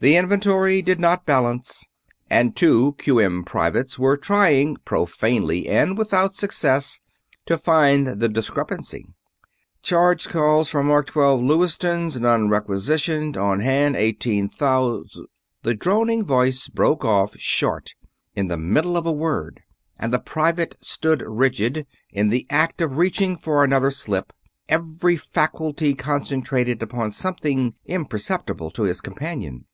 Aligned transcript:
The 0.00 0.14
inventory 0.16 0.80
did 0.80 1.00
not 1.00 1.26
balance, 1.26 1.88
and 2.30 2.54
two 2.54 2.92
Q.M. 2.98 3.42
privates 3.42 3.98
were 3.98 4.16
trying, 4.16 4.76
profanely 4.84 5.66
and 5.66 5.98
without 5.98 6.36
success, 6.36 7.00
to 7.46 7.58
find 7.58 8.06
the 8.06 8.28
discrepancy. 8.28 9.08
"Charged 9.82 10.28
calls 10.28 10.68
for 10.68 10.84
Mark 10.84 11.08
Twelve 11.08 11.40
Lewistons, 11.42 12.20
none 12.20 12.48
requisitioned, 12.48 13.36
on 13.36 13.58
hand 13.58 13.96
eighteen 13.96 14.48
thous...." 14.56 15.18
The 15.64 15.74
droning 15.74 16.24
voice 16.24 16.68
broke 16.68 17.04
off 17.04 17.34
short 17.36 17.94
in 18.36 18.46
the 18.46 18.56
middle 18.56 18.96
of 18.96 19.04
a 19.04 19.10
word 19.10 19.62
and 19.98 20.12
the 20.12 20.20
private 20.20 20.76
stood 20.80 21.24
rigid, 21.26 21.88
in 22.12 22.28
the 22.28 22.46
act 22.50 22.80
of 22.80 22.98
reaching 22.98 23.36
for 23.36 23.64
another 23.64 23.90
slip, 23.90 24.32
every 24.68 25.16
faculty 25.16 25.92
concentrated 25.94 26.84
upon 26.84 27.10
something 27.10 27.74
imperceptible 27.86 28.70
to 28.70 28.84
his 28.84 29.00
companion. 29.00 29.64